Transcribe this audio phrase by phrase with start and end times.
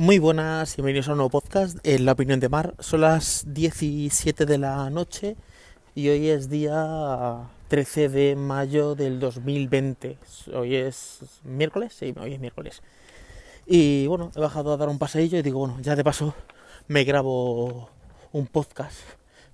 [0.00, 2.72] Muy buenas, bienvenidos a un nuevo podcast en La Opinión de Mar.
[2.78, 5.34] Son las 17 de la noche
[5.96, 10.16] y hoy es día 13 de mayo del 2020.
[10.54, 12.80] Hoy es miércoles, sí, hoy es miércoles.
[13.66, 16.32] Y bueno, he bajado a dar un paseillo y digo, bueno, ya de paso
[16.86, 17.90] me grabo
[18.30, 19.00] un podcast.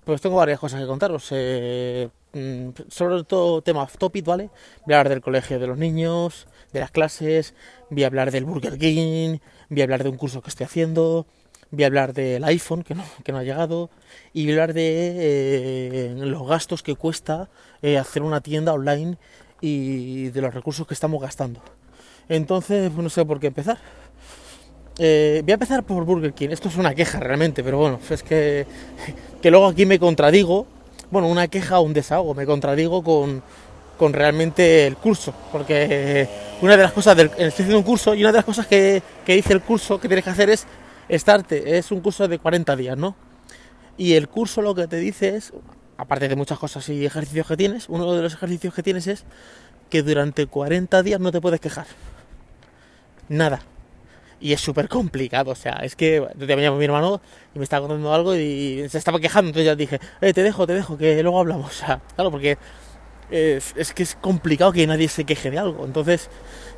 [0.04, 1.26] Pues tengo varias cosas que contaros.
[1.30, 4.50] Eh, mm, sobre todo tema topic, ¿vale?
[4.84, 7.54] Voy a hablar del colegio de los niños, de las clases,
[7.88, 9.38] voy a hablar del Burger King,
[9.70, 11.26] voy a hablar de un curso que estoy haciendo,
[11.70, 13.90] voy a hablar del iPhone que no, que no ha llegado
[14.32, 17.48] y voy a hablar de eh, los gastos que cuesta
[17.82, 19.18] eh, hacer una tienda online
[19.60, 21.60] y de los recursos que estamos gastando.
[22.28, 23.78] Entonces, no sé por qué empezar.
[24.98, 26.50] Eh, voy a empezar por Burger King.
[26.50, 28.66] Esto es una queja realmente, pero bueno, es que,
[29.42, 30.66] que luego aquí me contradigo.
[31.10, 32.34] Bueno, una queja o un desahogo.
[32.34, 33.42] Me contradigo con,
[33.96, 35.34] con realmente el curso.
[35.52, 36.28] Porque
[36.60, 37.26] una de las cosas del.
[37.26, 40.08] Estoy haciendo un curso y una de las cosas que, que dice el curso que
[40.08, 40.66] tienes que hacer es
[41.08, 41.78] estarte.
[41.78, 43.16] Es un curso de 40 días, ¿no?
[43.96, 45.52] Y el curso lo que te dice es,
[45.96, 49.24] aparte de muchas cosas y ejercicios que tienes, uno de los ejercicios que tienes es
[49.88, 51.86] que durante 40 días no te puedes quejar.
[53.28, 53.62] Nada
[54.44, 57.22] y es súper complicado, o sea, es que te llamo mi hermano
[57.54, 60.66] y me estaba contando algo y se estaba quejando, entonces ya dije, eh, te dejo,
[60.66, 62.58] te dejo, que luego hablamos, o sea, claro, porque
[63.30, 66.28] es, que es complicado que nadie se queje de algo, entonces,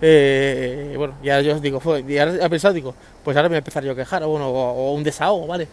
[0.01, 2.95] eh, bueno, ya yo os digo, y pensado, digo,
[3.25, 5.69] pues ahora me voy a empezar yo a quejar, o, bueno, o, un desahogo, ¿vale?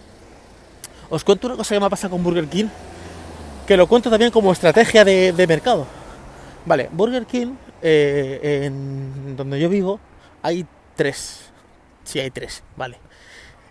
[1.10, 2.68] Os cuento una cosa que me ha pasado con Burger King,
[3.68, 5.86] que lo cuento también como estrategia de, de mercado.
[6.66, 10.00] Vale, Burger King, eh, en donde yo vivo,
[10.42, 10.66] hay
[10.96, 11.54] tres
[12.04, 12.98] Sí, hay tres, vale.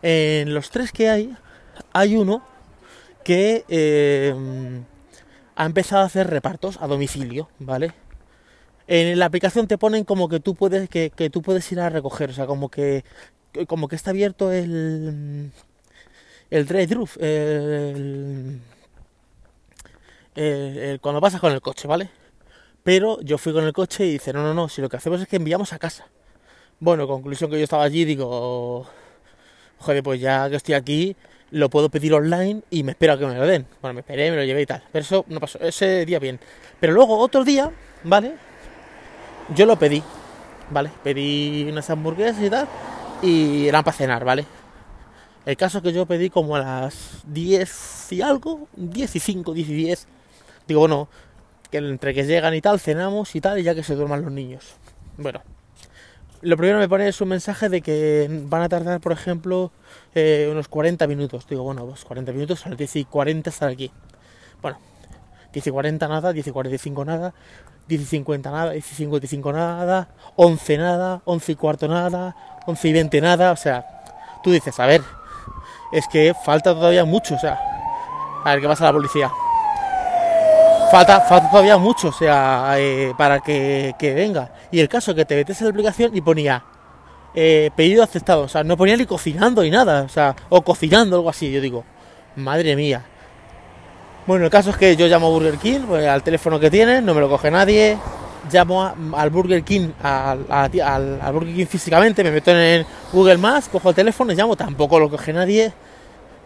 [0.02, 1.36] En los tres que hay,
[1.92, 2.42] hay uno
[3.24, 4.34] que eh,
[5.62, 7.92] ha empezado a hacer repartos a domicilio, ¿vale?
[8.88, 12.30] En la aplicación te ponen como que tú puedes, que, tú puedes ir a recoger,
[12.30, 13.04] o sea, como que,
[13.68, 15.52] como que está abierto el,
[16.50, 18.60] el drive-thru, el,
[21.00, 22.10] cuando pasas con el coche, ¿vale?
[22.82, 25.20] Pero yo fui con el coche y dice, no, no, no, si lo que hacemos
[25.20, 26.08] es que enviamos a casa.
[26.80, 28.88] Bueno, conclusión que yo estaba allí, digo,
[29.78, 31.14] joder, pues ya que estoy aquí,
[31.52, 33.66] lo puedo pedir online y me espero a que me lo den.
[33.80, 34.82] Bueno, me esperé, me lo llevé y tal.
[34.90, 36.40] Pero eso no pasó, ese día bien.
[36.80, 37.70] Pero luego otro día,
[38.04, 38.34] ¿vale?
[39.54, 40.02] Yo lo pedí,
[40.70, 40.90] ¿vale?
[41.04, 42.66] Pedí unas hamburguesas y tal,
[43.20, 44.46] y eran para cenar, ¿vale?
[45.44, 49.52] El caso es que yo pedí como a las 10 y algo, 10 y 5,
[49.52, 50.08] 10 y 10.
[50.66, 51.08] Digo, bueno,
[51.70, 54.32] que entre que llegan y tal, cenamos y tal, y ya que se duerman los
[54.32, 54.76] niños.
[55.18, 55.42] Bueno,
[56.40, 59.70] lo primero me pone es un mensaje de que van a tardar, por ejemplo,
[60.14, 61.46] eh, unos 40 minutos.
[61.48, 63.90] Digo, bueno, pues 40 minutos, a las 10 y 40 estar aquí.
[64.60, 64.78] Bueno,
[65.52, 67.34] 10 y 40 nada, 10 y 45 nada,
[67.88, 72.36] 10 y 50 nada, 10 y 55 nada, 11 nada, 11 y cuarto nada,
[72.66, 73.52] 11 y 20 nada.
[73.52, 73.84] O sea,
[74.42, 75.02] tú dices, a ver,
[75.92, 77.58] es que falta todavía mucho, o sea,
[78.44, 79.30] a ver qué pasa la policía.
[80.90, 84.50] Falta, falta, todavía mucho, o sea, eh, para que, que, venga.
[84.70, 86.62] Y el caso que te metes en la aplicación y ponía
[87.34, 91.16] eh, pedido aceptado, o sea, no ponía ni cocinando ni nada, o sea, o cocinando,
[91.16, 91.50] algo así.
[91.50, 91.84] Yo digo,
[92.36, 93.04] madre mía.
[94.26, 97.04] Bueno, el caso es que yo llamo a Burger King, pues, al teléfono que tienen,
[97.04, 97.98] no me lo coge nadie.
[98.50, 100.72] Llamo al Burger King, al,
[101.32, 105.32] Burger King físicamente, me meto en Google Maps, cojo el teléfono llamo, tampoco lo coge
[105.32, 105.72] nadie.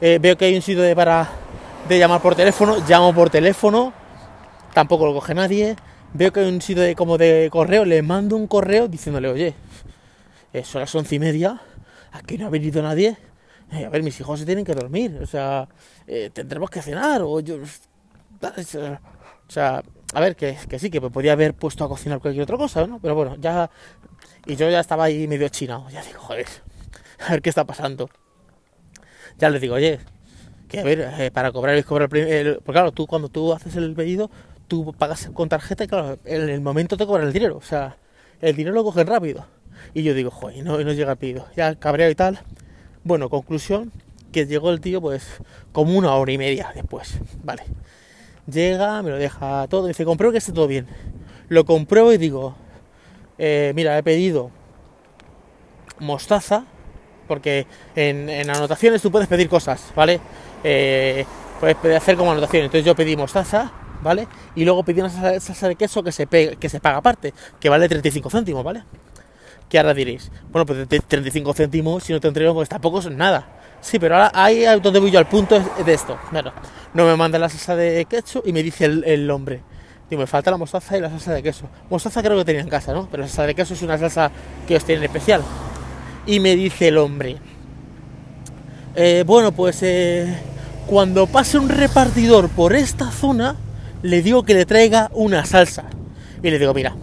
[0.00, 1.28] Eh, veo que hay un sitio de para
[1.88, 3.92] de llamar por teléfono, llamo por teléfono
[4.76, 5.74] tampoco lo coge nadie.
[6.12, 9.54] Veo que hay un sitio de, como de correo, le mando un correo diciéndole, oye,
[10.64, 11.60] son las once y media,
[12.12, 13.16] aquí no ha venido nadie.
[13.72, 15.68] Eh, a ver, mis hijos se tienen que dormir, o sea,
[16.06, 17.56] eh, tendremos que cenar, o yo.
[17.56, 19.82] O sea,
[20.14, 22.86] a ver, que, que sí, que me podía haber puesto a cocinar cualquier otra cosa,
[22.86, 23.00] ¿no?
[23.00, 23.70] Pero bueno, ya.
[24.46, 26.46] Y yo ya estaba ahí medio chinado, ya digo, joder,
[27.26, 28.08] a ver qué está pasando.
[29.38, 30.00] Ya les digo, oye,
[30.68, 33.76] que a ver, eh, para cobrar, cobrar el, el, porque claro, tú cuando tú haces
[33.76, 34.30] el pedido,
[34.68, 37.96] tú pagas con tarjeta y claro, en el momento te cobran el dinero, o sea,
[38.40, 39.46] el dinero lo cogen rápido.
[39.94, 42.40] Y yo digo, joder, no, no llega el pedido, ya cabreado y tal.
[43.04, 43.92] Bueno, conclusión,
[44.32, 45.26] que llegó el tío pues
[45.72, 47.62] como una hora y media después, vale.
[48.50, 50.86] Llega, me lo deja todo, dice, compruebo que esté todo bien.
[51.48, 52.54] Lo compruebo y digo,
[53.38, 54.50] eh, mira, he pedido
[55.98, 56.64] mostaza,
[57.26, 60.20] porque en, anotaciones tú puedes pedir cosas, ¿vale?
[60.62, 61.24] Eh,
[61.60, 62.64] puedes hacer como anotación.
[62.64, 63.72] Entonces yo pedí mostaza,
[64.02, 64.28] ¿vale?
[64.54, 67.68] Y luego pedí una salsa, de queso que se, pe que se paga aparte, que
[67.68, 68.84] vale 35 céntimos, ¿vale?
[69.68, 73.48] Que ahora diréis, bueno, pues 35 céntimos, si no te entrego, pues tampoco son nada.
[73.80, 76.18] Sí, pero ahora ahí es donde voy yo al punto de esto.
[76.30, 76.52] Bueno,
[76.94, 79.62] no me manda la salsa de queso y me dice el, el hombre.
[80.08, 81.68] Digo, me falta la mostaza y la salsa de queso.
[81.90, 83.08] Mostaza creo que tenía en casa, ¿no?
[83.10, 84.30] Pero la salsa de queso es una salsa
[84.66, 85.42] que os tienen especial.
[86.26, 87.38] Y me dice el hombre,
[88.94, 90.34] eh, bueno, pues eh,
[90.86, 93.56] cuando pase un repartidor por esta zona,
[94.02, 95.84] le digo que le traiga una salsa.
[96.42, 96.94] Y le digo, mira,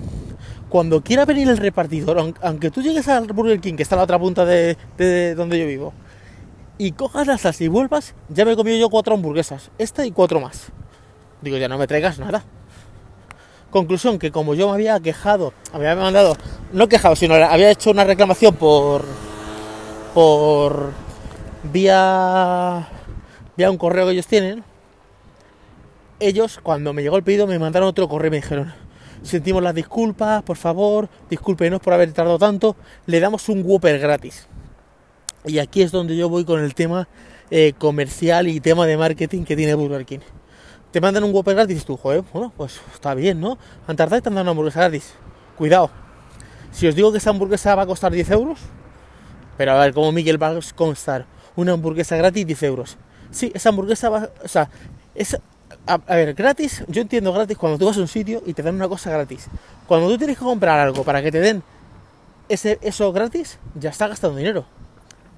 [0.73, 4.05] cuando quiera venir el repartidor, aunque tú llegues al Burger King, que está a la
[4.05, 4.75] otra punta de,
[5.35, 5.93] donde yo vivo,
[6.79, 10.09] y cojas la salsa y vuelvas, ya me he comido yo cuatro hamburguesas, esta y
[10.09, 10.71] cuatro más.
[11.43, 12.43] Digo, ya no me traigas nada.
[13.69, 16.35] Conclusión, que como yo me había quejado, había mandado,
[16.71, 19.05] no quejado, sino había hecho una reclamación por,
[20.15, 20.89] por
[21.71, 22.89] vía,
[23.55, 24.63] vía un correo que ellos tienen,
[26.19, 28.73] ellos cuando me llegó el pedido me mandaron otro correo y me dijeron,
[29.23, 32.75] sentimos las disculpas, por favor, discúlpenos por haber tardado tanto,
[33.05, 34.47] le damos un Whopper gratis.
[35.45, 37.07] Y aquí es donde yo voy con el tema
[37.49, 40.19] eh, comercial y tema de marketing que tiene Burger King.
[40.91, 43.57] Te mandan un Whopper gratis tú, joder, bueno, pues está bien, ¿no?
[43.87, 45.13] Han tardado y te han dado una hamburguesa gratis.
[45.57, 45.89] Cuidado,
[46.71, 48.59] si os digo que esa hamburguesa va a costar 10 euros,
[49.57, 51.25] pero a ver, ¿cómo Miguel va a costar
[51.55, 52.97] una hamburguesa gratis 10 euros?
[53.31, 54.69] Sí, esa hamburguesa va, o sea,
[55.15, 55.37] es,
[55.85, 58.75] a, ver, gratis, yo entiendo gratis cuando tú vas a un sitio y te dan
[58.75, 59.47] una cosa gratis.
[59.87, 61.63] Cuando tú tienes que comprar algo para que te den
[62.49, 64.65] ese, eso gratis, ya está gastando dinero.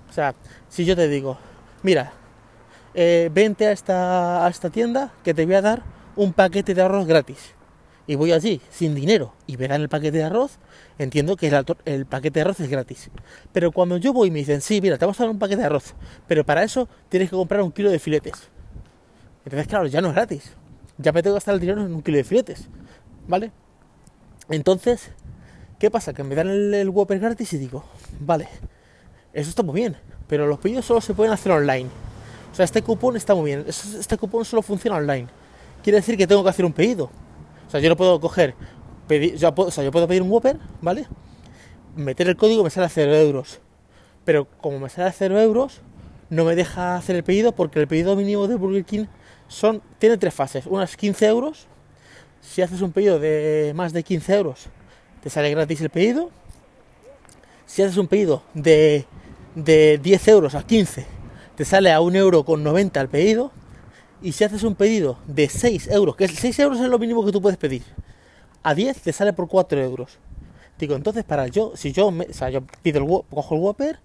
[0.10, 0.36] O sea,
[0.70, 1.38] si yo te digo,
[1.84, 2.14] mira,
[2.94, 5.84] eh, vente a esta, a esta tienda que te voy a dar
[6.16, 7.54] un paquete de arroz gratis.
[8.08, 10.60] Y voy allí sin dinero y me dan el paquete de arroz,
[11.00, 13.10] entiendo que el, el, paquete de arroz es gratis.
[13.52, 15.62] Pero cuando yo voy y me dicen, sí, mira, te vamos a dar un paquete
[15.62, 15.96] de arroz,
[16.28, 18.50] pero para eso tienes que comprar un kilo de filetes.
[19.46, 20.52] Entonces, claro, ya no es gratis.
[20.98, 22.68] Ya me tengo que gastar el dinero en un kilo de filetes.
[23.28, 23.52] ¿Vale?
[24.50, 25.12] Entonces,
[25.80, 26.14] ¿qué pasa?
[26.14, 27.84] Que me dan el, el Whopper gratis y digo,
[28.20, 28.48] vale,
[29.34, 29.98] eso está muy bien,
[30.28, 31.90] pero los pedidos solo se pueden hacer online.
[32.52, 33.66] O sea, este cupón está muy bien.
[33.68, 35.28] Este cupón solo funciona online.
[35.84, 37.10] Quiere decir que tengo que hacer un pedido.
[37.68, 38.56] O sea, yo no puedo coger,
[39.38, 41.08] yo o sea, yo puedo pedir un Whopper, ¿vale?
[41.96, 43.60] Meter el código me sale a 0 euros.
[44.24, 45.82] Pero como me sale a 0 euros,
[46.30, 49.06] no me deja hacer el pedido porque el pedido mínimo de Burger King
[49.48, 50.66] son, tiene tres fases.
[50.66, 51.68] Una es 15 euros.
[52.42, 54.66] Si haces un pedido de más de 15 euros,
[55.24, 56.30] te sale gratis el pedido.
[57.66, 59.06] Si haces un pedido de,
[59.56, 61.06] de 10 euros a 15,
[61.56, 63.52] te sale a 1 euro con 90 el pedido.
[64.22, 67.32] Y si haces un pedido de 6 euros, que 6 euros es lo mínimo que
[67.32, 67.84] tú puedes pedir,
[68.64, 70.18] a 10 te sale por 4 euros.
[70.80, 74.00] Digo, entonces para yo, si yo, me, o sea, yo pido el, cojo el Whopper,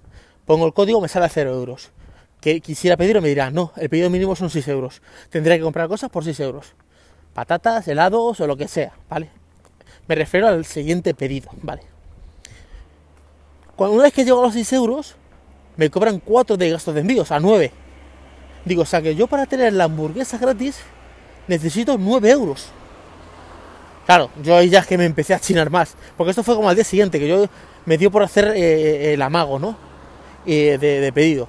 [0.46, 1.90] pongo el código, me sale a 0 euros
[2.40, 5.02] que quisiera pedir me dirá, no, el pedido mínimo son 6 euros.
[5.28, 6.72] Tendría que comprar cosas por 6 euros.
[7.34, 9.30] Patatas, helados o lo que sea, ¿vale?
[10.08, 11.82] Me refiero al siguiente pedido, ¿vale?
[13.76, 15.16] Cuando una vez que llego a los 6 euros,
[15.76, 17.70] me cobran 4 de gastos de envío, o sea, 9.
[18.64, 20.78] Digo, o sea que yo para tener la hamburguesa gratis
[21.46, 22.68] necesito 9 euros.
[24.06, 25.94] Claro, yo ahí ya es que me empecé a chinar más.
[26.16, 27.46] Porque esto fue como al día siguiente, que yo
[27.84, 29.90] me dio por hacer eh, el amago, ¿no?
[30.44, 31.48] de, de pedido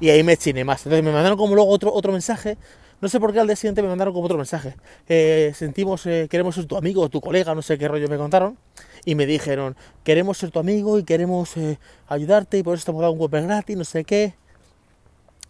[0.00, 0.84] y ahí me chiné más.
[0.86, 2.58] Entonces me mandaron como luego otro, otro mensaje.
[3.00, 4.74] No sé por qué al día siguiente me mandaron como otro mensaje.
[5.08, 8.56] Eh, sentimos, eh, queremos ser tu amigo, tu colega, no sé qué rollo me contaron.
[9.04, 11.78] Y me dijeron, queremos ser tu amigo y queremos eh,
[12.08, 14.34] ayudarte y por eso te hemos dado un golpe gratis, no sé qué.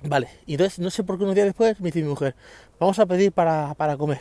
[0.02, 2.34] Vale, y entonces no sé por qué unos días después me dice mi mujer,
[2.78, 4.20] vamos a pedir para, para comer.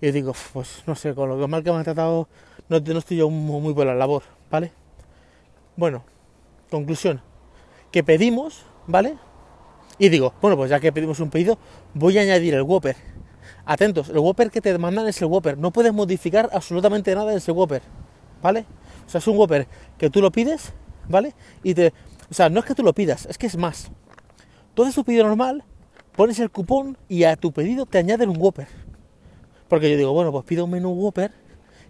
[0.00, 2.28] Y yo digo, pues no sé, con lo mal que me han tratado,
[2.68, 4.72] no, no estoy yo muy, muy buena labor, ¿vale?
[5.76, 6.04] Bueno,
[6.70, 7.22] conclusión,
[7.90, 9.16] que pedimos, ¿vale?
[9.98, 11.58] Y digo, bueno, pues ya que pedimos un pedido,
[11.92, 12.96] voy a añadir el Whopper.
[13.66, 15.58] Atentos, el Whopper que te demandan es el Whopper.
[15.58, 17.82] No puedes modificar absolutamente nada de ese Whopper.
[18.40, 18.64] ¿Vale?
[19.06, 19.66] O sea, es un Whopper
[19.98, 20.72] que tú lo pides,
[21.08, 21.34] ¿vale?
[21.64, 21.92] Y te.
[22.30, 23.90] O sea, no es que tú lo pidas, es que es más.
[24.74, 25.64] Tú haces tu pedido normal,
[26.14, 28.68] pones el cupón y a tu pedido te añaden un Whopper.
[29.66, 31.32] Porque yo digo, bueno, pues pido un menú Whopper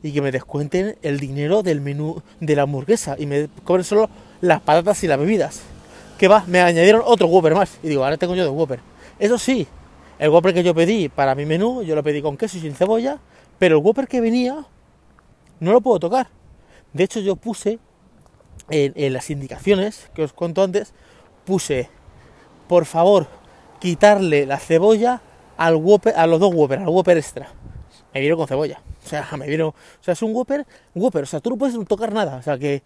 [0.03, 4.09] y que me descuenten el dinero del menú de la hamburguesa y me cobren solo
[4.41, 5.63] las patatas y las bebidas
[6.19, 7.79] que va, me añadieron otro Whopper más.
[7.83, 8.81] Y digo, ahora tengo yo de Whopper.
[9.19, 9.67] Eso sí,
[10.19, 12.75] el Whopper que yo pedí para mi menú, yo lo pedí con queso y sin
[12.75, 13.19] cebolla,
[13.59, 14.67] pero el Whopper que venía
[15.61, 16.29] no lo puedo tocar.
[16.93, 17.79] De hecho, yo puse
[18.71, 20.93] en, las indicaciones que os cuento antes,
[21.45, 21.89] puse,
[22.69, 23.27] por favor,
[23.81, 25.23] quitarle la cebolla
[25.57, 27.49] al Whopper, a los dos Whopper, al Whopper extra.
[28.13, 28.81] Me vieron con cebolla.
[29.05, 29.69] O sea, me vieron.
[29.69, 31.23] O sea, es un Whopper, Whopper.
[31.23, 32.37] O sea, tú no puedes tocar nada.
[32.37, 32.83] O sea, que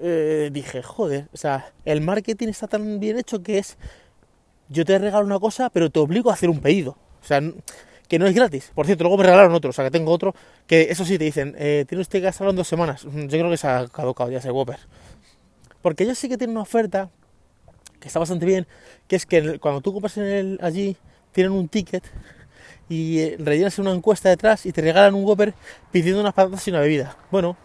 [0.00, 3.76] eh, dije, joder, o sea, el marketing está tan bien hecho que es,
[4.68, 6.96] yo te regalo una cosa, pero te obligo a hacer un pedido.
[7.22, 7.40] O sea,
[8.08, 8.72] que no es gratis.
[8.74, 10.34] Por cierto, luego me regalaron otro, o sea, que tengo otro,
[10.66, 13.02] que eso sí te dicen, eh, tiene usted que gastarlo en dos semanas.
[13.04, 14.78] Yo creo que se ha caducado ya ese Whopper.
[15.80, 17.08] Porque ellos sí que tienen una oferta
[18.00, 18.66] que está bastante bien,
[19.06, 20.96] que es que cuando tú compras en el, allí,
[21.32, 22.02] tienen un ticket
[22.88, 25.54] y eh, rellenas una encuesta detrás y te regalan un Whopper
[25.92, 27.16] pidiendo unas patatas y una bebida.
[27.30, 27.56] Bueno,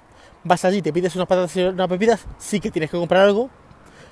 [0.45, 3.49] vas allí, te pides unas patatas y unas bebidas, sí que tienes que comprar algo,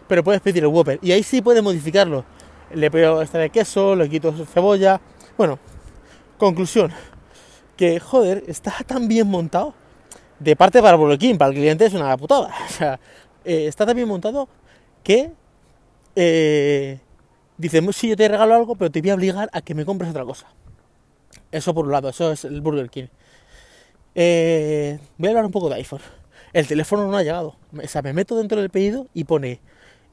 [0.08, 1.00] pero puedes pedir el Whopper.
[1.02, 2.26] Y ahí sí puedes modificarlo.
[2.74, 5.00] le pego esta de queso, le quito cebolla.
[5.38, 5.60] Bueno,
[6.38, 6.92] conclusión,
[7.78, 9.74] que joder, está tan bien montado.
[10.40, 12.54] De parte para Burger King, para el cliente es una putada.
[12.66, 13.00] O sea,
[13.46, 14.50] eh, está tan bien montado
[15.04, 15.32] que
[16.16, 17.00] eh,
[17.58, 20.10] dice, sí, yo te regalo algo, pero te voy a obligar a que me compres
[20.10, 20.48] otra cosa.
[21.52, 23.06] Eso por un lado, eso es el Burger King.
[24.16, 26.02] Eh, voy a hablar un poco de iPhone.
[26.54, 27.56] El teléfono no ha llegado.
[27.76, 29.60] O sea, me meto dentro del pedido y pone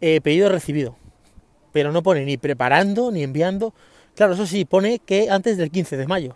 [0.00, 0.97] eh, pedido recibido.
[1.73, 3.75] Pero no pone ni preparando ni enviando.
[4.16, 6.35] Claro, eso sí, pone que antes del 15 de mayo.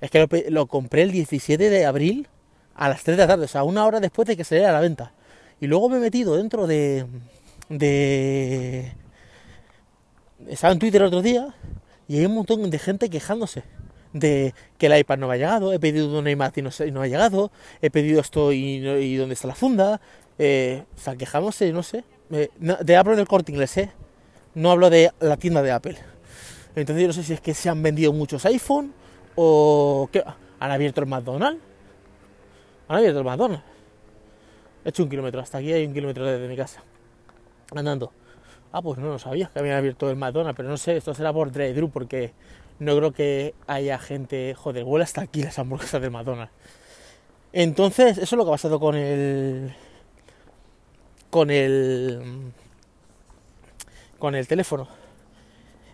[0.00, 2.28] Es que lo, compré el 17 de abril
[2.74, 4.72] a las 3 de la tarde, o sea, una hora después de que saliera a
[4.72, 5.12] la venta.
[5.60, 7.06] Y luego me he metido dentro de.
[7.68, 8.92] de.
[10.48, 11.54] Estaba en Twitter el otro día
[12.08, 13.64] y hay un montón de gente quejándose
[14.18, 17.02] de que el iPad no me ha llegado, he pedido un iMac y no, no
[17.02, 20.00] ha llegado, he pedido esto y, no, y dónde está la funda,
[20.38, 23.90] eh, o sea, quejándose, no sé, eh, de hablo del corte inglés, ¿eh?
[24.54, 25.96] no hablo de la tienda de Apple.
[26.74, 28.92] Entonces yo no sé si es que se han vendido muchos iPhone
[29.34, 30.24] o que
[30.58, 31.60] han abierto el McDonald's.
[32.88, 33.64] Han abierto el McDonald's.
[34.84, 36.82] He hecho un kilómetro, hasta aquí hay un kilómetro desde mi casa.
[37.74, 38.12] Andando.
[38.72, 41.32] Ah, pues no lo sabía que habían abierto el McDonald's, pero no sé, esto será
[41.32, 42.32] por drive-thru porque
[42.78, 46.52] no creo que haya gente, joder, huele hasta aquí las hamburguesas de McDonald's.
[47.52, 49.74] Entonces, eso es lo que ha pasado con el
[51.30, 52.52] con el
[54.18, 54.88] con el teléfono.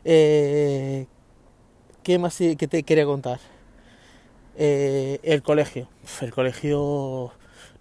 [0.05, 1.07] Eh,
[2.03, 3.39] ¿Qué más que te quería contar?
[4.57, 5.89] Eh, el colegio.
[6.21, 7.33] El colegio,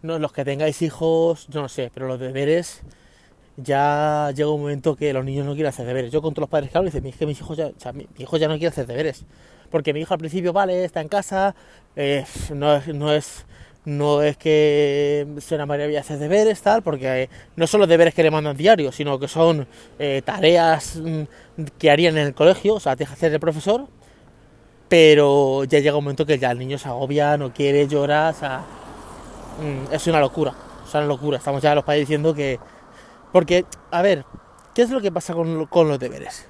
[0.02, 2.82] no, los que tengáis hijos, no sé, pero los deberes
[3.58, 6.12] ya llega un momento que los niños no quieren hacer deberes.
[6.12, 7.94] Yo con todos los padres que hablo, dicen, es que mis hijos ya, o sea,
[7.94, 9.26] mi hijo ya no quiere hacer deberes.
[9.70, 11.56] Porque mi hijo al principio, vale, está en casa,
[11.96, 13.46] eh, no, es, no, es,
[13.86, 18.14] no es que sea una maravilla hacer deberes, tal, porque eh, no son los deberes
[18.14, 19.68] que le mandan diario, sino que son
[19.98, 21.24] eh, tareas mm,
[21.78, 23.88] que harían en el colegio, o sea, deja hacer el profesor,
[24.90, 28.34] pero ya llega un momento que ya el niño se agobia, no quiere, llora, o
[28.34, 28.66] sea,
[29.62, 30.54] mm, es una locura,
[30.86, 31.38] es una locura.
[31.38, 32.60] Estamos ya los padres diciendo que
[33.32, 34.26] porque, a ver,
[34.74, 36.48] ¿qué es lo que pasa con, los deberes?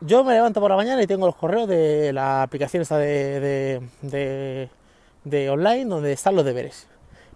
[0.00, 3.80] Yo me levanto por la mañana y tengo los correos de la aplicación esta de,
[4.02, 6.86] de, online donde están los deberes.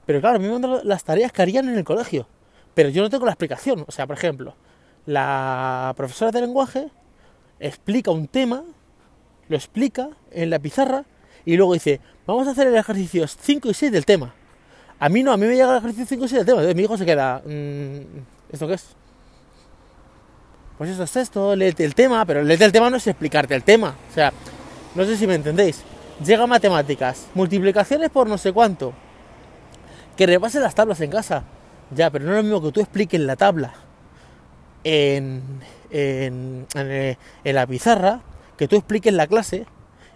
[0.05, 2.27] Pero claro, me mandan las tareas que harían en el colegio.
[2.75, 3.85] Pero yo no tengo la explicación.
[3.87, 4.55] O sea, por ejemplo,
[5.07, 6.91] la profesora de lenguaje
[7.59, 8.63] explica un tema,
[9.49, 11.05] lo explica en la pizarra
[11.45, 14.35] y luego dice, vamos a hacer el ejercicio 5 y 6 del tema.
[15.01, 16.59] A mí no, a mí me llega el ejercicio 5 y 6 del tema.
[16.59, 17.43] Entonces mi hijo se queda.
[17.45, 18.01] Mmm,
[18.53, 18.89] ¿Esto qué es?
[20.77, 23.63] Pues esto es esto, léete el tema, pero léete el tema no es explicarte el
[23.63, 23.95] tema.
[24.11, 24.33] O sea,
[24.95, 25.83] no sé si me entendéis.
[26.25, 28.93] Llega matemáticas, multiplicaciones por no sé cuánto.
[30.17, 31.45] Que repase las tablas en casa.
[31.95, 33.73] Ya, pero no es lo mismo que tú expliques la tabla
[34.85, 35.43] en,
[35.91, 38.21] en, en, en la pizarra,
[38.57, 39.67] que tú expliques la clase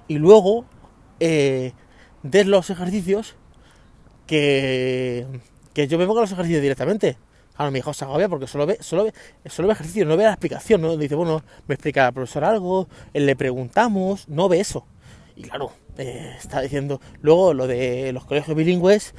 [0.09, 0.67] y luego
[1.21, 1.73] eh,
[2.23, 3.35] des los ejercicios
[4.27, 5.27] que,
[5.75, 7.17] yo me pongo los ejercicios directamente.
[7.57, 9.15] Claro, mi hijo se agobia porque solo ve, solo ve,
[9.47, 10.97] solo ve ejercicio, no ve la explicación, ¿no?
[10.97, 14.87] Dice, bueno, me explica el profesor algo, le preguntamos, no ve eso.
[15.37, 19.15] Y claro, eh, está diciendo, luego lo de los colegios bilingües,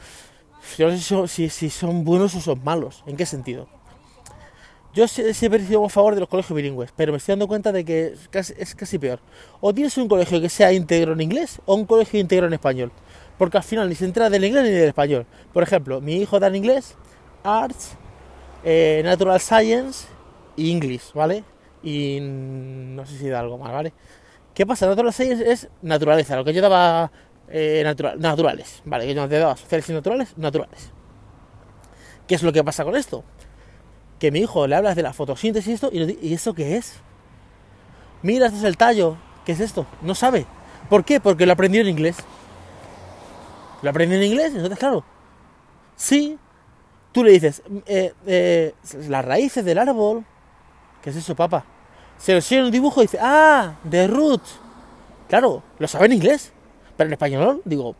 [0.78, 3.70] yo no sé si, si son buenos o son malos, ¿en qué sentido?
[4.94, 7.72] Yo siempre he sido a favor de los colegios bilingües, pero me estoy dando cuenta
[7.72, 9.20] de que es casi, es casi peor.
[9.60, 12.92] O tienes un colegio que sea íntegro en inglés o un colegio íntegro en español
[13.38, 15.26] porque al final ni se entera del inglés ni del español.
[15.54, 16.96] Por ejemplo, mi hijo da en inglés,
[17.44, 17.98] Arts,
[18.64, 20.08] eh, Natural Science
[20.56, 21.44] y English, ¿vale?
[21.84, 23.94] Y no sé si da algo más, ¿vale?
[24.54, 24.88] ¿Qué pasa?
[24.88, 27.12] Natural Science es naturaleza, lo que yo daba
[27.50, 27.84] eh,
[28.18, 29.06] naturales, ¿vale?
[29.06, 30.92] Que yo te daba sociales y naturales, naturales.
[32.28, 33.24] ¿Qué es lo que pasa con esto?
[34.20, 37.00] Que mi hijo le hablas de la fotosíntesis y esto, y, ¿y eso qué es?
[38.24, 39.86] Mira, esto es el tallo, ¿qué es esto?
[40.02, 40.48] No sabe.
[40.90, 41.20] ¿Por qué?
[41.20, 42.16] Porque lo aprendió en inglés.
[43.86, 45.04] Lo aprende en inglés, entonces claro,
[45.96, 46.40] sí,
[47.12, 48.74] tú le dices, eh, eh,
[49.08, 50.26] las raíces del árbol,
[51.04, 51.64] ¿qué es eso, papá?
[52.18, 54.60] Se lo enseña en un dibujo y dice, ah, the roots.
[55.30, 56.52] Claro, lo sabe en inglés,
[56.98, 57.96] pero en español, digo,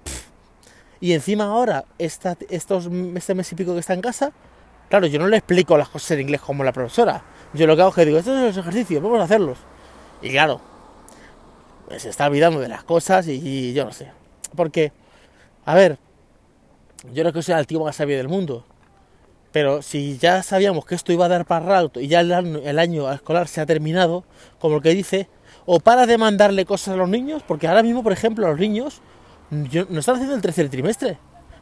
[1.00, 4.32] y encima ahora, estos, este mes y pico que está en casa,
[4.90, 7.22] claro, yo no le explico las cosas en inglés como la profesora.
[7.54, 9.60] Yo lo que hago es que digo, estos son los ejercicios, vamos a hacerlos.
[10.24, 10.60] Y claro,
[11.88, 14.10] pues se está olvidando de las cosas y yo no sé.
[14.56, 14.92] Porque
[15.66, 15.98] a ver,
[17.14, 18.66] yo no creo que sea el tío más sabio del mundo.
[19.52, 23.12] Pero si ya sabíamos que esto iba a dar para rato y ya el año,
[23.12, 24.26] escolar se ha terminado,
[24.60, 25.30] como el que dice,
[25.66, 29.02] o para de mandarle cosas a los niños, porque ahora mismo, por ejemplo, los niños
[29.50, 31.18] no están haciendo el tercer trimestre.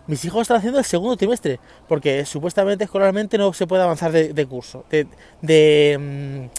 [0.07, 4.45] Mis hijos están haciendo el segundo trimestre, porque supuestamente escolarmente no se puede avanzar de,
[4.47, 6.49] curso, de,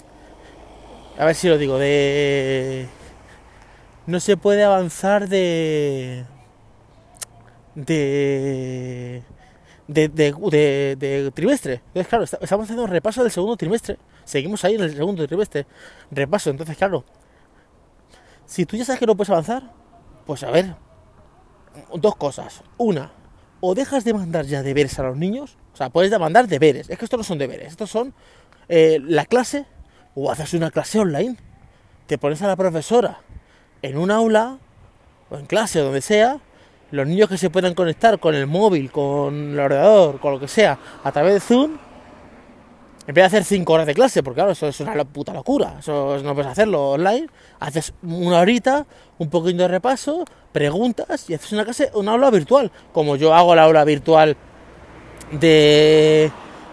[1.19, 2.87] A ver si lo digo, de...
[4.07, 6.25] No se puede avanzar de...
[7.75, 9.23] De...
[9.87, 11.83] De, de, trimestre.
[11.87, 13.99] Entonces, claro, estamos haciendo un repaso del segundo trimestre.
[14.23, 15.67] Seguimos ahí en el segundo trimestre.
[16.09, 16.49] Repaso.
[16.49, 17.05] Entonces, claro,
[18.45, 19.71] si tú ya sabes que no puedes avanzar,
[20.25, 20.75] pues a ver,
[21.93, 22.63] dos cosas.
[22.77, 23.11] Una,
[23.59, 26.89] o dejas de mandar ya deberes a los niños, o sea, puedes mandar deberes.
[26.89, 28.13] Es que estos no son deberes, estos son
[28.69, 29.65] eh, la clase,
[30.13, 31.37] o haces una clase online.
[32.07, 33.21] Te pones a la profesora
[33.81, 34.59] en un aula,
[35.29, 36.39] o en clase, o donde sea,
[36.95, 40.47] los niños que se puedan conectar con el móvil, con el ordenador, con lo que
[40.47, 41.77] sea, a través de Zoom,
[43.07, 45.75] en vez de hacer 5 horas de clase, porque claro, eso es una puta locura,
[45.79, 47.27] eso no puedes hacerlo online,
[47.59, 48.85] haces una horita,
[49.19, 53.53] un poquito de repaso, preguntas y haces una clase, una aula virtual, como yo hago
[53.53, 54.35] la aula virtual
[55.31, 56.31] de,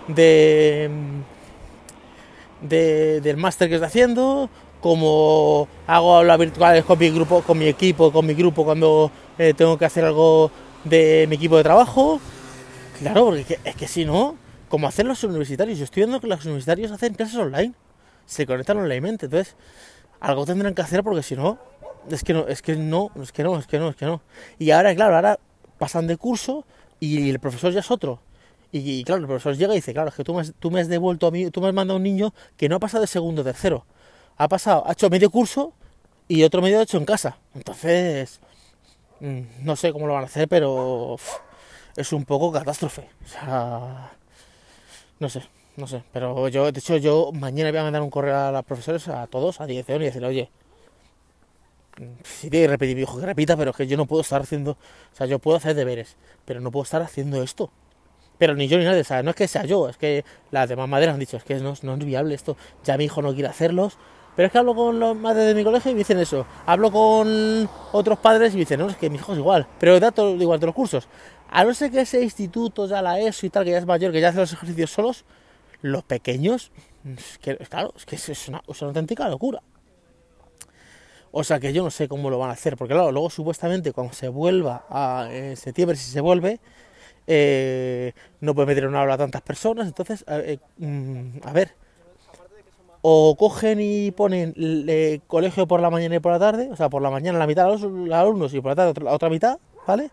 [0.09, 0.91] de,
[2.63, 4.49] de del máster que estoy haciendo,
[4.81, 9.55] como hago aulas virtuales con mi grupo, con mi equipo, con mi grupo cuando eh,
[9.55, 10.51] tengo que hacer algo
[10.85, 12.21] de mi equipo de trabajo,
[12.99, 14.37] claro, porque es que si no
[14.73, 15.77] como hacen los universitarios.
[15.77, 17.75] Yo estoy viendo que los universitarios hacen clases online,
[18.25, 19.55] se conectan onlinemente, entonces
[20.19, 21.59] algo tendrán que hacer porque si no,
[22.11, 24.23] es que no, es que no, es que no, es que no, es que no.
[24.59, 25.39] Y ahora, claro, ahora
[25.77, 26.65] pasan de curso
[27.01, 28.21] y el profesor ya es otro.
[28.73, 30.81] Y, claro, el profesor llega y dice, claro, es que tú me, has, tú me
[30.81, 33.03] has devuelto a mí, tú me has mandado a un niño que no ha pasado
[33.03, 33.85] de segundo o tercero.
[34.39, 35.75] Ha pasado, ha hecho medio curso
[36.29, 37.37] y otro medio ha hecho en casa.
[37.55, 38.41] Entonces,
[39.23, 41.17] no sé cómo lo van a hacer, pero
[41.97, 43.09] es un poco catástrofe.
[43.25, 44.13] O sea,
[45.21, 45.43] no sé,
[45.77, 46.03] no sé.
[46.13, 49.27] Pero yo, de hecho, yo mañana voy a mandar un correo a los profesores, a
[49.29, 50.51] todos, a dirección, y decirle, oye,
[52.25, 54.73] sí tiene que repetir, hijo que repita, pero es que yo no puedo estar haciendo,
[54.73, 57.71] o sea, yo puedo hacer deberes, pero no puedo estar haciendo esto.
[58.39, 60.89] Pero ni yo ni nadie, sea, no es que sea yo, es que las demás
[60.89, 63.49] madres han dicho, es que no, no es viable esto, ya mi hijo no quiere
[63.49, 63.99] hacerlos.
[64.35, 66.47] Pero es que hablo con los madres de mi colegio y me dicen eso.
[66.65, 69.67] Hablo con otros padres y me dicen, no, es que mi hijo es igual.
[69.79, 71.07] Pero da todo igual de los cursos.
[71.51, 74.11] A no ser que ese instituto, ya la ESO y tal, que ya es mayor,
[74.11, 75.25] que ya hace los ejercicios solos,
[75.83, 76.73] los pequeños,
[77.69, 79.63] claro, es que es una, auténtica locura.
[81.31, 83.93] O sea que yo no sé cómo lo van a hacer, porque claro, luego supuestamente
[83.93, 86.61] cuando se vuelva a septiembre, si se vuelve,
[87.27, 91.75] eh, no puede meter una aula a tantas personas, entonces, eh, mm, a ver,
[93.03, 94.55] o cogen y ponen
[95.27, 97.65] colegio por la mañana y por la tarde, o sea, por la mañana la mitad
[97.67, 100.11] de los alumnos y por la tarde la otra mitad, ¿vale?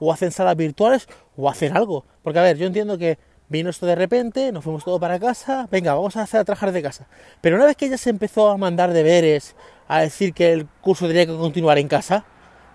[0.00, 2.04] o hacen salas virtuales o hacen algo.
[2.22, 5.68] Porque a ver, yo entiendo que vino esto de repente, nos fuimos todos para casa,
[5.70, 7.06] venga, vamos a hacer a trabajar de casa.
[7.40, 11.06] Pero una vez que ya se empezó a mandar deberes, a decir que el curso
[11.06, 12.24] tenía que continuar en casa,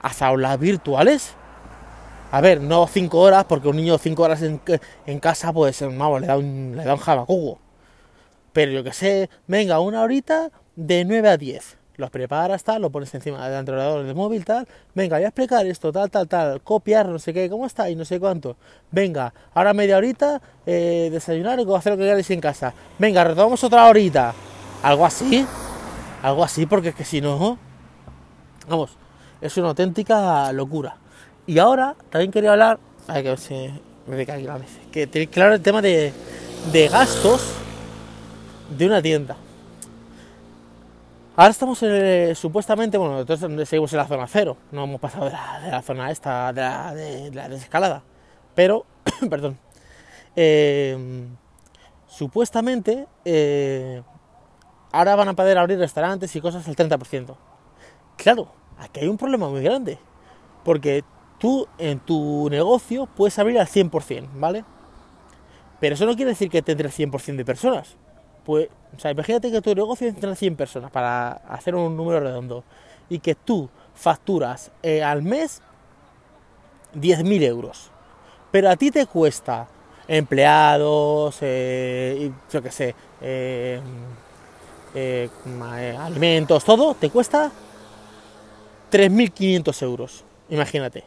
[0.01, 1.35] hasta aulas virtuales.
[2.31, 4.59] A ver, no cinco horas, porque un niño cinco horas en,
[5.05, 7.59] en casa, pues, vamos, le da un, le da un jabacugo.
[8.53, 12.89] Pero yo que sé, venga, una horita de 9 a 10 los preparas, tal, lo
[12.89, 16.61] pones encima del ordenador del móvil, tal, venga, voy a explicar esto, tal, tal, tal,
[16.61, 18.57] copiar, no sé qué, cómo está y no sé cuánto,
[18.91, 23.63] venga, ahora media horita, eh, desayunar y hacer lo que queráis en casa, venga, retomamos
[23.63, 24.33] otra horita,
[24.81, 25.45] algo así,
[26.23, 27.59] algo así, porque es que si no,
[28.67, 28.97] vamos,
[29.41, 30.97] es una auténtica locura.
[31.45, 33.71] Y ahora también quería hablar, ay, que se
[34.07, 36.11] me la vez, que tenéis claro el tema de,
[36.71, 37.62] de gastos
[38.77, 39.35] de una tienda.
[41.35, 45.31] Ahora estamos eh, supuestamente, bueno, entonces seguimos en la zona cero, no hemos pasado de
[45.31, 48.03] la, zona esta, de la, de, la desescalada.
[48.53, 48.85] Pero,
[49.29, 49.57] perdón,
[50.35, 51.25] eh,
[52.07, 54.03] supuestamente eh,
[54.91, 57.35] ahora van a poder abrir restaurantes y cosas al 30%.
[58.15, 59.97] Claro, aquí hay un problema muy grande,
[60.63, 61.03] porque
[61.39, 64.63] tú en tu negocio puedes abrir al 100%, ¿vale?
[65.79, 67.97] Pero eso no quiere decir que tendrás 100% de personas
[68.45, 72.63] pues, o sea, imagínate que tu negocio tiene 100 personas para hacer un número redondo
[73.09, 75.61] y que tú facturas eh, al mes
[76.95, 77.91] 10.000 euros,
[78.51, 79.67] pero a ti te cuesta
[80.07, 83.79] empleados, eh, yo qué sé, eh,
[85.99, 87.51] alimentos, todo, te cuesta
[88.91, 91.03] 3.500 euros, imagínate.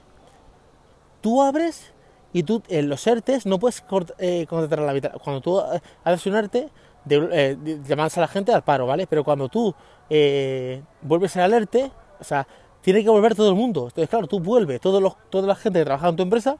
[1.20, 1.92] Tú abres
[2.32, 5.12] y tú en los ERTES no puedes contratar la mitad.
[5.22, 5.60] Cuando tú
[6.04, 6.68] haces un ERTE,
[7.06, 9.06] de, eh, a la gente al paro, ¿vale?
[9.06, 9.74] Pero cuando tú
[10.10, 11.90] eh, vuelves a alerte,
[12.20, 12.46] o sea,
[12.82, 13.84] tiene que volver todo el mundo.
[13.84, 16.58] Entonces, claro, tú vuelves, todos los, toda la gente que trabaja en tu empresa,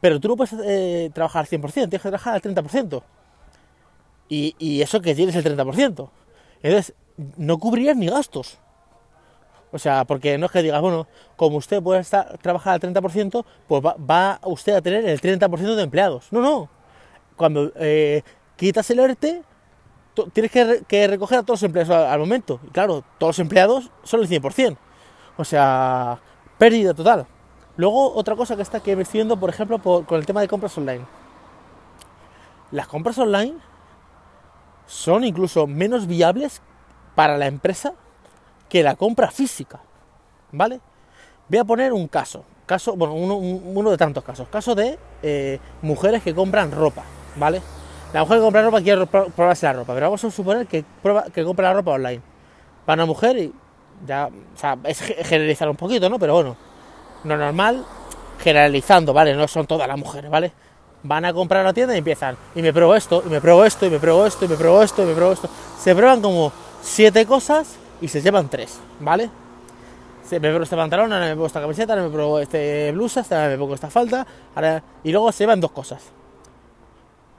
[0.00, 3.02] pero tú no puedes eh, trabajar al 100%, tienes que trabajar al 30%.
[4.28, 6.10] Y, y eso que tienes el 30%.
[6.62, 6.94] Entonces,
[7.36, 8.58] no cubrirías ni gastos.
[9.70, 13.44] O sea, porque no es que digas, bueno, como usted puede estar, trabajar al 30%,
[13.68, 16.32] pues va, usted a tener el 30% de empleados.
[16.32, 16.68] No, no.
[17.36, 17.72] Cuando
[18.56, 19.42] quitas el ERTE,
[20.32, 22.60] tienes que, recoger a todos los empleados al, momento.
[22.66, 24.76] Y claro, todos los empleados son el 100%.
[25.36, 26.18] O sea,
[26.58, 27.26] pérdida total.
[27.76, 30.48] Luego, otra cosa que está que me estoy viendo, por ejemplo, con el tema de
[30.48, 31.04] compras online.
[32.70, 33.54] Las compras online
[34.86, 36.62] son incluso menos viables
[37.14, 37.94] para la empresa
[38.68, 39.80] que la compra física.
[40.52, 40.80] ¿Vale?
[41.48, 42.44] Voy a poner un caso.
[42.66, 44.48] Caso, bueno, uno, de tantos casos.
[44.48, 47.02] Caso de eh, mujeres que compran ropa.
[47.36, 47.60] ¿Vale?
[48.14, 51.24] La mujer que compra ropa quiere probarse la ropa, pero vamos a suponer que, prueba,
[51.34, 52.20] que compra la ropa online.
[52.86, 53.52] Para una mujer, y
[54.06, 56.16] ya, o sea, es generalizar un poquito, ¿no?
[56.16, 56.56] Pero bueno,
[57.24, 57.84] no normal,
[58.38, 59.34] generalizando, ¿vale?
[59.34, 60.52] No son todas las mujeres, ¿vale?
[61.02, 63.64] Van a comprar a la tienda y empiezan, y me pruebo esto, y me pruebo
[63.64, 65.48] esto, y me pruebo esto, y me pruebo esto, y me pruebo esto.
[65.80, 69.28] Se prueban como siete cosas y se llevan tres, ¿vale?
[70.22, 73.24] Se, me pruebo este pantalón, ahora me pruebo esta camiseta, ahora me pruebo este blusa,
[73.28, 74.24] ahora me pongo esta falta,
[74.54, 74.80] ahora...
[75.02, 76.00] y luego se llevan dos cosas.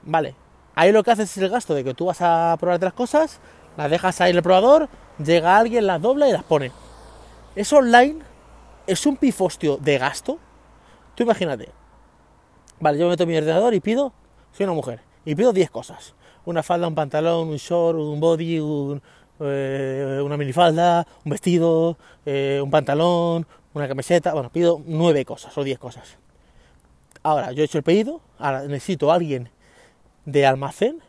[0.02, 0.34] Vale,
[0.76, 3.40] Ahí lo que haces es el gasto de que tú vas a probar las cosas,
[3.78, 6.70] las dejas ahí en el probador, llega alguien, las dobla y las pone.
[7.54, 8.18] Eso online
[8.86, 10.38] es un pifostio de gasto.
[11.14, 11.70] Tú imagínate.
[12.78, 14.12] Vale, yo meto mi ordenador y pido,
[14.52, 16.14] soy una mujer, y pido 10 cosas.
[16.44, 18.58] Una falda, un pantalón, un short, un body,
[19.40, 24.34] eh, una minifalda, un vestido, eh, un pantalón, una camiseta.
[24.34, 26.18] Bueno, pido 9 cosas o 10 cosas.
[27.22, 29.55] Ahora, yo he hecho el pedido, ahora necesito a alguien
[30.26, 31.00] de almacén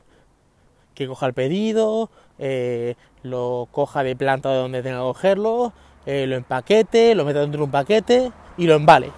[0.97, 5.71] que coja el pedido, eh, lo coja de planta de donde tenga que cogerlo,
[6.07, 9.11] eh, lo empaquete, lo meta dentro de un paquete y lo embale.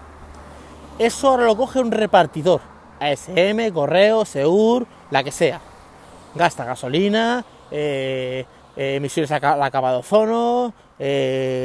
[0.97, 2.59] Eso ahora lo coge un repartidor,
[2.99, 5.61] ASM, Correo, Seur, la que sea.
[6.35, 10.73] Gasta gasolina, eh, emisiones acabado de ozono,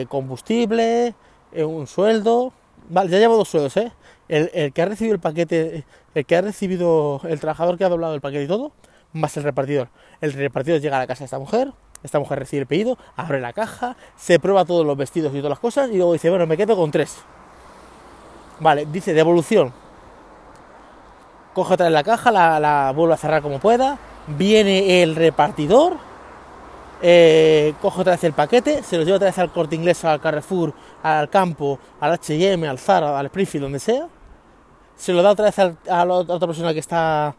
[0.09, 1.15] combustible,
[1.57, 2.53] un sueldo.
[2.89, 3.75] Ya llevo dos sueldos,
[4.29, 8.15] el, que ha recibido el paquete, el que ha recibido, el trabajador que ha doblado
[8.15, 8.73] el paquete y todo,
[9.13, 9.89] más el repartidor.
[10.21, 11.73] El repartidor llega a la casa de esta mujer,
[12.03, 15.51] esta mujer recibe el pedido, abre la caja, se prueba todos los vestidos y todas
[15.51, 17.17] las cosas y luego dice, bueno, me quedo con tres.
[18.61, 19.73] Vale, dice devolución.
[21.55, 25.97] Coge otra vez la caja, la, la vuelve a cerrar como pueda, viene el repartidor,
[27.01, 30.21] eh, coge otra vez el paquete, se lo lleva otra vez al corte inglés, al
[30.21, 30.73] Carrefour,
[31.03, 34.09] al campo, al HM, al Zara, al Springfield, donde sea,
[34.97, 37.35] se lo da otra vez a la otra persona que está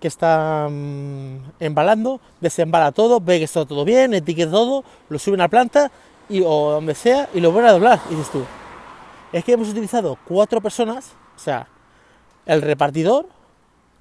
[0.00, 5.36] que está mm, embalando, desembala todo, ve que está todo bien, etiqueta todo, lo sube
[5.36, 5.92] a la planta
[6.28, 8.00] y, o donde sea y lo vuelve a doblar.
[8.10, 8.44] Y dices tú,
[9.32, 11.68] es que hemos utilizado cuatro personas, o sea,
[12.46, 13.28] el repartidor,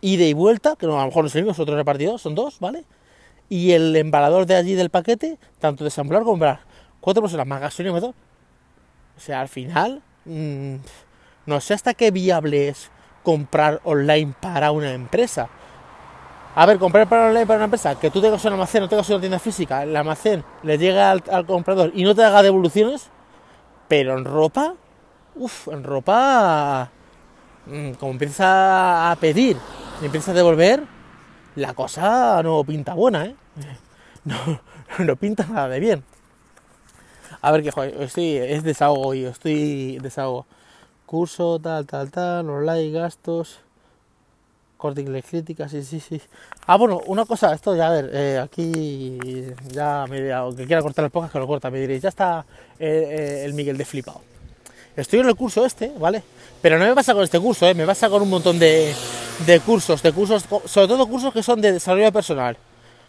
[0.02, 2.20] ida y vuelta, que no, a lo mejor no es el mismo, es otro repartidor,
[2.20, 2.84] son dos, ¿vale?
[3.52, 6.62] y el embalador de allí del paquete, tanto desemblar como comprar.
[7.02, 8.14] Cuatro personas más gasolina O
[9.18, 10.76] sea, al final, mm,
[11.46, 12.92] no sé hasta qué viable es
[13.24, 15.50] comprar online para una empresa.
[16.56, 19.10] A ver, comprar para online para una empresa, que tú tengas un almacén, no tengas
[19.10, 23.10] una tienda física, el almacén le llega al, comprador y no te haga devoluciones,
[23.88, 24.74] pero en ropa,
[25.36, 26.90] uff, en ropa,
[27.68, 29.56] mm, como empieza a pedir
[30.02, 30.84] y empieza a devolver,
[31.56, 33.36] la cosa no pinta buena, ¿eh?
[34.24, 34.36] No,
[35.00, 36.04] no pinta nada de bien.
[37.42, 40.46] A ver, que joder, estoy, es desahogo y estoy desahogo.
[41.12, 43.60] Curso, tal, tal, tal, online, gastos,
[44.78, 46.22] corte y críticas, sí, sí, sí.
[46.68, 49.20] Ah, bueno, una cosa, esto ya, a ver, eh, aquí
[49.74, 52.46] ya me aunque quiera cortar el podcast, que lo corta, me diréis, ya está
[52.80, 54.22] eh, eh, el Miguel de flipado.
[54.96, 56.24] Estoy en el curso este, ¿vale?
[56.62, 58.96] Pero no me pasa con este curso, me pasa con un montón de,
[59.46, 62.56] de cursos, de cursos, sobre todo cursos que son de desarrollo personal.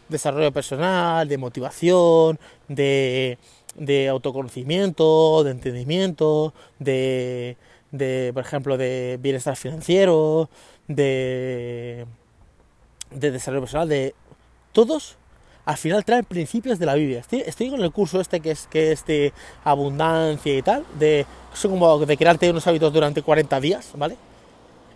[0.08, 2.36] Desarrollo personal, de motivación,
[2.66, 3.38] de,
[3.76, 7.56] de autoconocimiento, de entendimiento, de,
[7.92, 10.50] de, por ejemplo, de bienestar financiero,
[10.88, 12.06] de,
[13.10, 14.14] de desarrollo personal, de
[14.72, 15.16] todos
[15.64, 17.20] al final traen principios de la Biblia.
[17.20, 21.24] Estoy, estoy con el curso este que es, que es de abundancia y tal, de,
[21.52, 24.16] son como de crearte unos hábitos durante 40 días, ¿vale?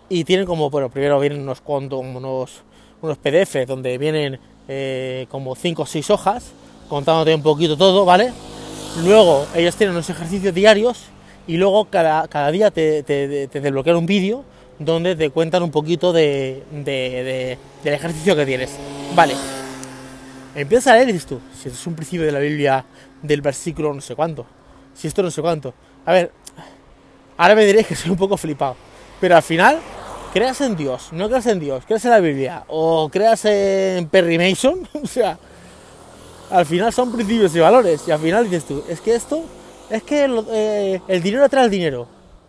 [0.09, 2.61] y tienen como, bueno, primero vienen unos cuantos, unos,
[3.01, 6.51] unos PDF donde vienen eh, como 5 o 6 hojas
[6.89, 8.31] contándote un poquito todo, ¿vale?
[9.03, 11.05] Luego ellos tienen unos ejercicios diarios
[11.47, 14.43] y luego cada, cada día te, te, te desbloquean un vídeo
[14.79, 18.71] donde te cuentan un poquito de, de, del ejercicio que tienes.
[19.15, 19.33] Vale.
[20.55, 22.83] Empieza a leer dices tú, si esto es un principio de la Biblia
[23.21, 24.45] del versículo no sé cuánto,
[24.93, 25.73] si esto no sé cuánto.
[26.05, 26.31] A ver,
[27.37, 28.75] ahora me diréis que soy un poco flipado,
[29.21, 29.79] pero al final
[30.33, 34.37] creas en Dios, no creas en Dios, creas en la Biblia o creas en Perry
[34.37, 35.37] Mason, o sea,
[36.49, 38.07] al final son principios y valores.
[38.07, 39.43] Y al final dices tú, es que esto,
[39.89, 42.07] es que eh, el dinero atrae el dinero.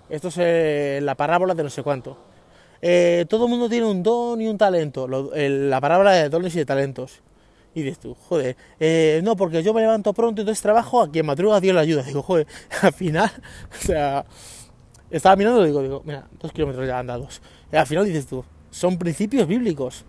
[0.08, 2.16] Esto es eh, la parábola de no sé cuánto.
[2.80, 6.58] Eh, todo el mundo tiene un don y un talento, la parábola de dones y
[6.58, 7.20] de talentos.
[7.74, 8.56] Y dices tú, joder,
[9.22, 12.02] no, porque yo me levanto pronto, entonces trabajo, a quien madruga Dios la ayuda.
[12.06, 12.46] Digo, joder,
[12.82, 13.30] al final,
[13.72, 14.24] o sea,
[15.10, 17.40] estaba mirando y digo, digo, mira, dos kilómetros ya andados.
[17.72, 20.04] Y al final dices tú, son principios bíblicos.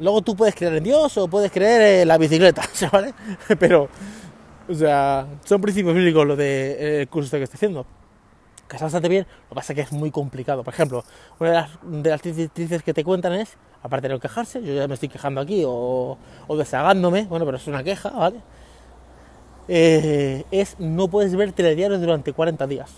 [0.00, 2.62] Luego tú puedes creer en Dios o puedes creer en la bicicleta,
[2.92, 3.14] ¿vale?
[3.58, 3.88] Pero,
[4.68, 7.86] o sea, son principios bíblicos lo del de, curso este que estoy haciendo.
[8.68, 10.62] Que está bastante bien, lo que pasa es que es muy complicado.
[10.62, 11.02] Por ejemplo,
[11.38, 12.10] una de las, de
[12.68, 15.62] las que te cuentan es, aparte de no quejarse, yo ya me estoy quejando aquí
[15.66, 18.40] o, o desagándome, bueno, pero es una queja, ¿vale?
[19.68, 22.90] Eh, es no puedes ver telediarios durante 40 días.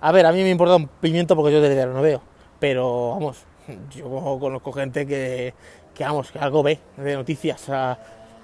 [0.00, 2.22] A ver, a mí me importa un pimiento porque yo telediario no veo,
[2.60, 3.44] pero vamos,
[3.90, 5.54] yo conozco gente que,
[5.94, 7.66] que vamos, que algo ve de noticias, o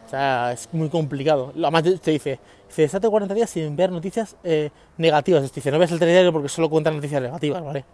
[0.08, 1.52] sea, es muy complicado.
[1.54, 5.52] Además te dice, se estate 40 días sin ver noticias eh, negativas.
[5.52, 7.84] Dice, no ves el telediario porque solo cuentan noticias negativas, ¿vale?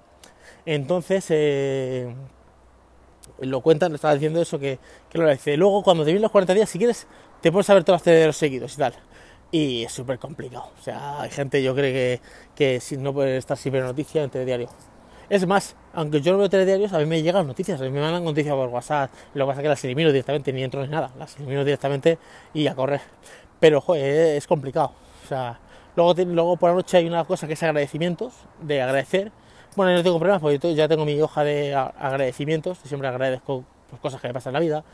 [0.66, 2.14] Entonces, eh,
[3.40, 4.78] lo cuentan, estaba diciendo eso, que,
[5.12, 5.56] lo dice.
[5.56, 7.06] Luego, cuando te vienen los 40 días, si quieres,
[7.40, 8.94] te puedes saber todos los telediarios seguidos y tal.
[9.50, 10.70] Y es súper complicado.
[10.78, 12.20] O sea, hay gente, yo creo que,
[12.54, 14.68] que si no puede estar sin ver noticias en telediario.
[15.28, 18.00] Es más, aunque yo no veo telediarios, a mí me llegan noticias, a mí me
[18.00, 19.10] mandan noticias por WhatsApp.
[19.34, 21.12] Lo que pasa es que las elimino directamente, ni entro ni nada.
[21.18, 22.18] Las elimino directamente
[22.52, 23.00] y a correr.
[23.60, 24.92] Pero, joder, es complicado.
[25.24, 25.60] O sea,
[25.94, 29.30] luego, luego por la noche hay una cosa que es agradecimientos, de agradecer.
[29.76, 34.20] Bueno, no tengo problemas porque ya tengo mi hoja de agradecimientos, siempre agradezco pues, cosas
[34.20, 34.84] que me pasan en la vida.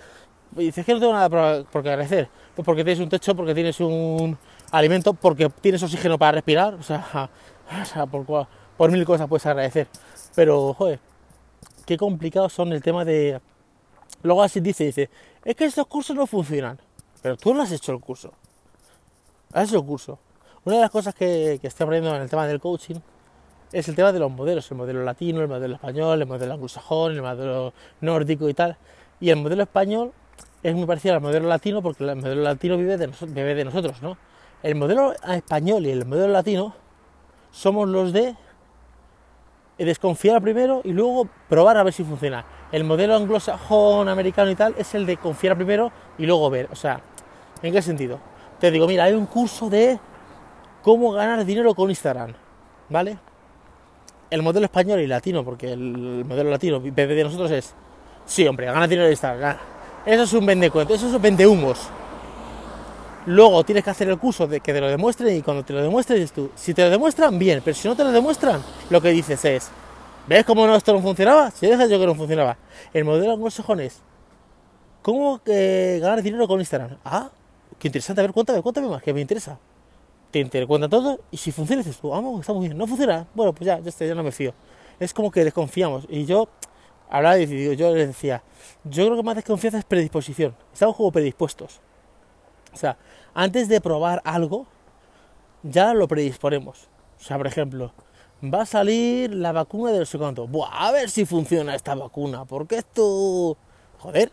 [0.50, 2.28] Dices que no tengo nada por qué agradecer.
[2.54, 4.36] Pues porque tienes un techo, porque tienes un
[4.70, 6.74] alimento, porque tienes oxígeno para respirar.
[6.74, 7.30] O sea,
[7.82, 9.88] o sea por, por mil cosas puedes agradecer.
[10.34, 11.00] Pero, joder,
[11.86, 13.40] qué complicados son el tema de...
[14.22, 15.10] Luego así dice, dice,
[15.44, 16.78] es que estos cursos no funcionan.
[17.22, 18.32] Pero tú no has hecho el curso.
[19.62, 20.18] Hecho el curso.
[20.64, 22.96] Una de las cosas que, que estoy aprendiendo en el tema del coaching
[23.72, 27.12] es el tema de los modelos, el modelo latino, el modelo español, el modelo anglosajón,
[27.12, 28.76] el modelo nórdico y tal.
[29.18, 30.12] Y el modelo español
[30.62, 34.02] es muy parecido al modelo latino porque el modelo latino vive de, vive de nosotros,
[34.02, 34.18] ¿no?
[34.62, 36.74] El modelo español y el modelo latino
[37.50, 38.36] somos los de
[39.78, 42.44] desconfiar primero y luego probar a ver si funciona.
[42.72, 46.68] El modelo anglosajón, americano y tal es el de confiar primero y luego ver.
[46.72, 47.00] O sea,
[47.62, 48.35] ¿en qué sentido?
[48.60, 49.98] Te digo, mira, hay un curso de
[50.82, 52.32] cómo ganar dinero con Instagram,
[52.88, 53.18] ¿vale?
[54.30, 57.74] El modelo español y latino, porque el modelo latino de nosotros es,
[58.24, 59.56] sí, hombre, gana dinero en Instagram.
[60.06, 61.88] Eso es un vende cuento, eso es un vende humos.
[63.26, 65.82] Luego tienes que hacer el curso de que te lo demuestren y cuando te lo
[65.82, 69.10] demuestres tú, si te lo demuestran, bien, pero si no te lo demuestran, lo que
[69.10, 69.68] dices es,
[70.28, 71.50] ¿ves cómo no, esto no funcionaba?
[71.50, 72.56] Si dejas yo que no funcionaba.
[72.94, 74.00] El modelo anglosajón es,
[75.02, 76.98] ¿cómo eh, ganar dinero con Instagram?
[77.04, 77.30] Ah,
[77.78, 79.58] qué interesante, a ver, cuéntame, cuéntame más, que me interesa.
[80.30, 82.76] Te, te cuenta todo y si funciona dices tú, vamos, está muy bien.
[82.78, 84.54] No funciona, bueno, pues ya, ya, está, ya no me fío.
[84.98, 86.48] Es como que desconfiamos y yo
[87.08, 88.42] hablaba y yo les decía,
[88.84, 90.54] yo creo que más desconfianza es predisposición.
[90.72, 91.80] Estamos como predispuestos.
[92.72, 92.96] O sea,
[93.34, 94.66] antes de probar algo,
[95.62, 96.88] ya lo predisponemos.
[97.18, 97.92] O sea, por ejemplo,
[98.42, 100.46] va a salir la vacuna del segundo.
[100.46, 103.56] Buah, a ver si funciona esta vacuna, porque esto...
[103.98, 104.30] Joder,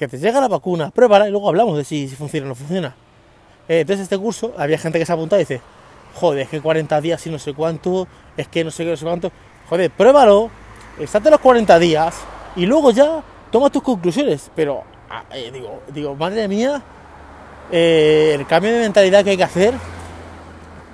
[0.00, 2.96] que te llega la vacuna, pruébala y luego hablamos de si, funciona o no funciona.
[3.68, 5.60] Eh, entonces este curso, había gente que se apuntado y dice,
[6.14, 8.96] joder, es que 40 días y no sé cuánto, es que no sé qué, no
[8.96, 9.30] sé cuánto.
[9.68, 10.50] Joder, pruébalo,
[10.98, 12.16] estate los 40 días
[12.56, 14.50] y luego ya toma tus conclusiones.
[14.56, 16.80] Pero, ah, eh, digo, digo, madre mía,
[17.70, 19.74] eh, el cambio de mentalidad que hay que hacer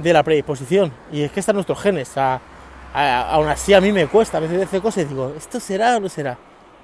[0.00, 0.92] de la predisposición.
[1.12, 2.10] Y es que están nuestros genes.
[2.16, 6.00] aún así a mí me cuesta a veces hacer cosas y digo, ¿esto será o
[6.00, 6.36] no será?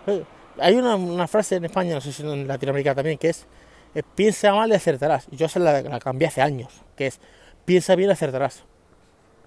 [0.07, 0.23] Eh,
[0.59, 3.47] hay una, frase en España, no sé si en Latinoamérica también, que es
[3.95, 5.27] eh, piensa mal y acertarás.
[5.31, 7.21] Yo se la, la cambié hace años, que es
[7.65, 8.65] piensa bien y acertarás.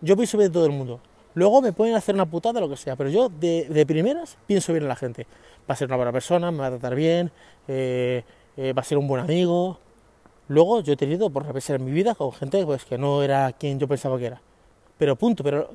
[0.01, 0.99] Yo pienso bien de todo el mundo.
[1.33, 4.83] Luego me pueden hacer una putada, lo que sea, pero yo de, primeras pienso bien
[4.83, 5.27] en la gente.
[5.69, 7.31] Va a ser una buena persona, me va a tratar bien,
[7.67, 9.79] va a ser un buen amigo,
[10.47, 13.51] Luego yo he tenido por repensar en mi vida con gente pues, que no era
[13.53, 14.41] quien yo pensaba que era.
[14.97, 15.71] Pero punto, pero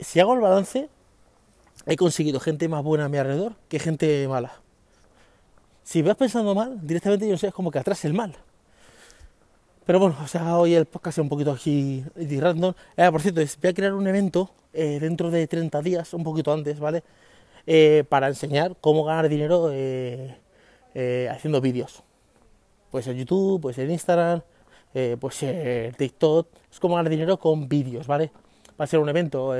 [0.00, 0.88] si hago el balance,
[1.86, 4.63] he conseguido gente más buena a mi alrededor que gente mala.
[5.84, 8.34] Si vas pensando mal, directamente yo sé, es como que atrás el mal.
[9.84, 12.72] Pero bueno, o sea, hoy el podcast es un poquito aquí de random.
[12.96, 16.52] Eh, por cierto, voy a crear un evento eh, dentro de 30 días, un poquito
[16.54, 17.04] antes, ¿vale?
[17.66, 19.70] Eh, para enseñar cómo ganar dinero
[21.30, 22.02] haciendo vídeos
[22.90, 24.40] pues en YouTube, pues en Instagram,
[24.94, 28.30] eh, pues en TikTok, es como ganar dinero con vídeos, ¿vale?
[28.80, 29.52] Va a ser un evento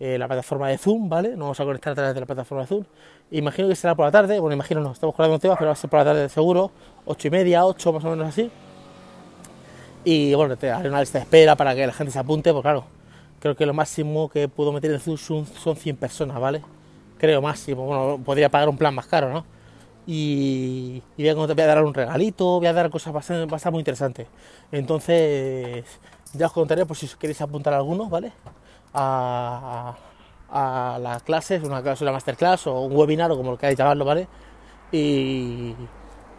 [0.00, 1.30] eh, la plataforma de Zoom, ¿vale?
[1.30, 2.84] Nos vamos a conectar a través de la plataforma de Zoom.
[3.30, 5.72] Imagino que será por la tarde, bueno, imagino no, estamos con un tema, pero va
[5.72, 6.70] a ser por la tarde seguro,
[7.04, 8.50] ocho y media, ocho más o menos así.
[10.04, 12.64] Y bueno, te haré una lista de espera para que la gente se apunte, porque
[12.64, 12.84] claro,
[13.40, 16.62] creo que lo máximo que puedo meter en Zoom son, son 100 personas, ¿vale?
[17.18, 19.44] Creo máximo, bueno, podría pagar un plan más caro, ¿no?
[20.06, 23.80] y, voy, a, voy, a, dar un regalito, voy a dar cosas bastante, a muy
[23.80, 24.26] interesante.
[24.70, 25.84] Entonces,
[26.34, 28.32] ya os contaré por si queréis apuntar a alguno, ¿vale?
[28.94, 29.96] A,
[30.50, 34.04] a, la clase, una clase, una masterclass o un webinar o como lo queráis llamarlo,
[34.04, 34.28] ¿vale?
[34.92, 35.74] Y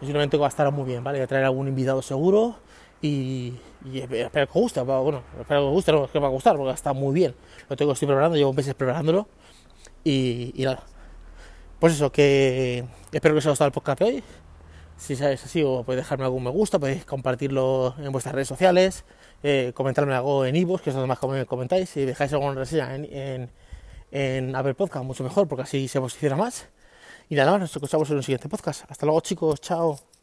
[0.00, 1.18] posiblemente va a estar muy bien, ¿vale?
[1.18, 2.56] Voy a traer algún invitado seguro
[3.02, 3.54] y,
[3.92, 6.56] espero que os guste, bueno, espero que os guste, no, es que va a gustar
[6.56, 7.34] porque está muy bien.
[7.68, 9.28] Lo tengo, estoy preparando, llevo meses preparándolo
[10.04, 10.82] y, y nada.
[11.78, 14.24] Pues eso, que espero que os haya gustado el podcast de hoy.
[14.96, 19.04] Si es así, o podéis dejarme algún me gusta, podéis compartirlo en vuestras redes sociales,
[19.42, 23.04] eh, comentarme algo en iVoox, que es donde más comentáis, si dejáis alguna reseña en,
[23.04, 23.50] en,
[24.10, 26.68] en Apple Podcast, mucho mejor, porque así se posiciona más.
[27.28, 28.84] Y nada más, nos escuchamos en un siguiente podcast.
[28.90, 30.15] Hasta luego chicos, chao.